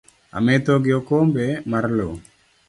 [0.37, 2.15] Ametho gi okombe mar loo